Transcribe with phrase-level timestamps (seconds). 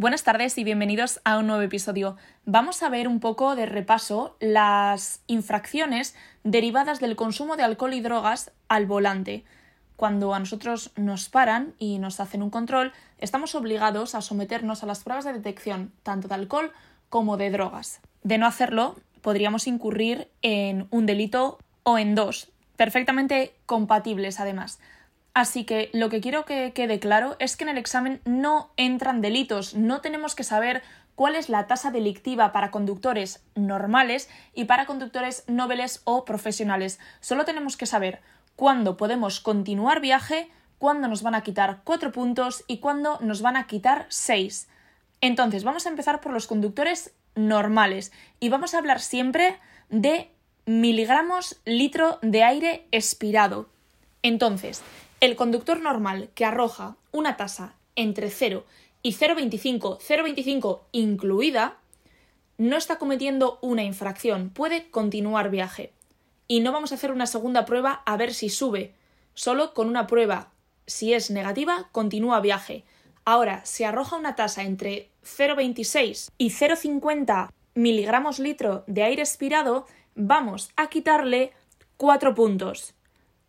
[0.00, 2.16] Buenas tardes y bienvenidos a un nuevo episodio.
[2.46, 8.00] Vamos a ver un poco de repaso las infracciones derivadas del consumo de alcohol y
[8.00, 9.44] drogas al volante.
[9.96, 14.86] Cuando a nosotros nos paran y nos hacen un control, estamos obligados a someternos a
[14.86, 16.72] las pruebas de detección tanto de alcohol
[17.10, 18.00] como de drogas.
[18.22, 24.80] De no hacerlo, podríamos incurrir en un delito o en dos, perfectamente compatibles además.
[25.32, 29.20] Así que lo que quiero que quede claro es que en el examen no entran
[29.20, 30.82] delitos, no tenemos que saber
[31.14, 36.98] cuál es la tasa delictiva para conductores normales y para conductores nobles o profesionales.
[37.20, 38.20] Solo tenemos que saber
[38.56, 43.56] cuándo podemos continuar viaje, cuándo nos van a quitar cuatro puntos y cuándo nos van
[43.56, 44.68] a quitar seis.
[45.20, 49.58] Entonces, vamos a empezar por los conductores normales y vamos a hablar siempre
[49.90, 50.30] de
[50.66, 53.68] miligramos litro de aire expirado.
[54.22, 54.82] Entonces,
[55.20, 58.64] el conductor normal que arroja una tasa entre 0
[59.02, 61.76] y 0,25, 0,25 incluida,
[62.56, 65.92] no está cometiendo una infracción, puede continuar viaje.
[66.48, 68.94] Y no vamos a hacer una segunda prueba a ver si sube.
[69.34, 70.50] Solo con una prueba,
[70.86, 72.84] si es negativa, continúa viaje.
[73.24, 80.70] Ahora, si arroja una tasa entre 0,26 y 0,50 miligramos litro de aire expirado, vamos
[80.76, 81.52] a quitarle
[81.96, 82.94] 4 puntos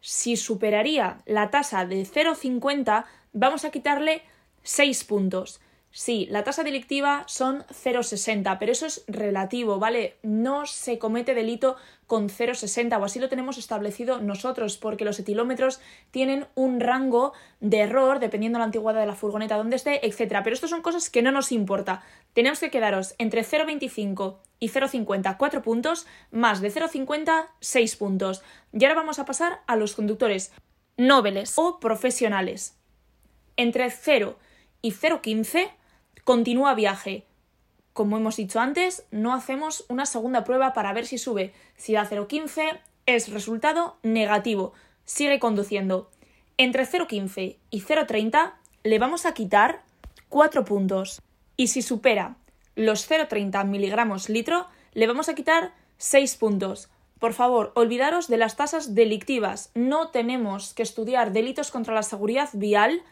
[0.02, 4.23] si superaría la tasa de 0,50, vamos a quitarle
[4.63, 5.61] 6 puntos.
[5.94, 10.16] Sí, la tasa delictiva son 0,60, pero eso es relativo, ¿vale?
[10.23, 11.75] No se comete delito
[12.08, 15.81] con 0,60 o así lo tenemos establecido nosotros, porque los etilómetros
[16.12, 20.39] tienen un rango de error dependiendo de la antigüedad de la furgoneta, donde esté, etc.
[20.45, 22.03] Pero esto son cosas que no nos importa.
[22.31, 28.44] Tenemos que quedaros entre 0,25 y 0,50 4 puntos, más de 0,50 6 puntos.
[28.72, 30.53] Y ahora vamos a pasar a los conductores
[30.95, 32.78] nobles o profesionales.
[33.58, 34.39] Entre 0
[34.81, 35.69] y 0,15
[36.23, 37.25] Continúa viaje.
[37.93, 41.53] Como hemos dicho antes, no hacemos una segunda prueba para ver si sube.
[41.75, 44.73] Si da 0,15 es resultado negativo.
[45.03, 46.09] Sigue conduciendo.
[46.57, 49.83] Entre 0,15 y 0,30 le vamos a quitar
[50.29, 51.21] 4 puntos.
[51.57, 52.38] Y si supera
[52.75, 56.89] los 0,30 miligramos litro, le vamos a quitar 6 puntos.
[57.19, 59.69] Por favor, olvidaros de las tasas delictivas.
[59.75, 63.03] No tenemos que estudiar delitos contra la seguridad vial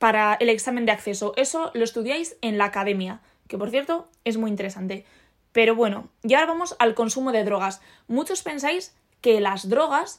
[0.00, 1.34] para el examen de acceso.
[1.36, 5.04] Eso lo estudiáis en la academia, que por cierto es muy interesante.
[5.52, 7.82] Pero bueno, ya ahora vamos al consumo de drogas.
[8.08, 10.18] Muchos pensáis que las drogas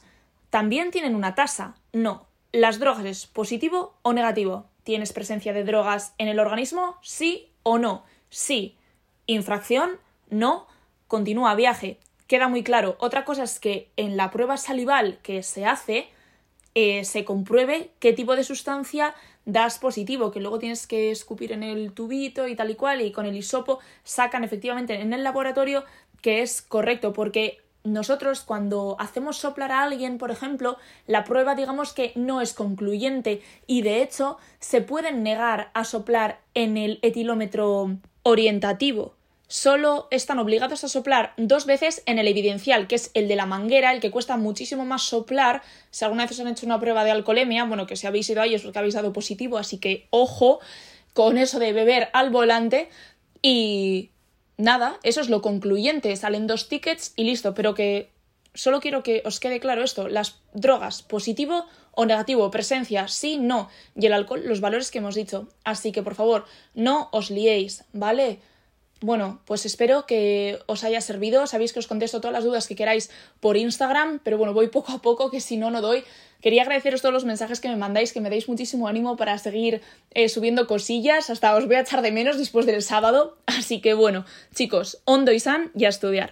[0.50, 1.74] también tienen una tasa.
[1.92, 4.66] No, las drogas es positivo o negativo.
[4.84, 6.96] ¿Tienes presencia de drogas en el organismo?
[7.02, 8.04] Sí o no.
[8.30, 8.76] Sí.
[9.26, 9.98] Infracción?
[10.30, 10.68] No.
[11.08, 11.98] Continúa viaje.
[12.28, 12.96] Queda muy claro.
[13.00, 16.08] Otra cosa es que en la prueba salival que se hace
[16.74, 21.62] eh, se compruebe qué tipo de sustancia das positivo, que luego tienes que escupir en
[21.62, 25.84] el tubito y tal y cual, y con el hisopo sacan efectivamente en el laboratorio
[26.20, 31.92] que es correcto, porque nosotros cuando hacemos soplar a alguien, por ejemplo, la prueba digamos
[31.92, 37.96] que no es concluyente y de hecho se pueden negar a soplar en el etilómetro
[38.22, 39.14] orientativo
[39.52, 43.44] solo están obligados a soplar dos veces en el evidencial, que es el de la
[43.44, 45.60] manguera, el que cuesta muchísimo más soplar.
[45.90, 48.40] Si alguna vez os han hecho una prueba de alcoholemia, bueno, que si habéis ido
[48.40, 50.60] ahí es porque habéis dado positivo, así que ojo
[51.12, 52.88] con eso de beber al volante.
[53.42, 54.08] Y
[54.56, 56.16] nada, eso es lo concluyente.
[56.16, 58.10] Salen dos tickets y listo, pero que
[58.54, 63.68] solo quiero que os quede claro esto, las drogas, positivo o negativo, presencia, sí, no,
[63.94, 65.46] y el alcohol, los valores que hemos dicho.
[65.62, 68.40] Así que por favor, no os liéis, ¿vale?
[69.02, 71.48] Bueno, pues espero que os haya servido.
[71.48, 74.92] Sabéis que os contesto todas las dudas que queráis por Instagram, pero bueno, voy poco
[74.92, 76.04] a poco, que si no, no doy.
[76.40, 79.80] Quería agradeceros todos los mensajes que me mandáis, que me dais muchísimo ánimo para seguir
[80.12, 81.30] eh, subiendo cosillas.
[81.30, 83.36] Hasta os voy a echar de menos después del sábado.
[83.46, 84.24] Así que bueno,
[84.54, 86.30] chicos, hondo y san y a estudiar.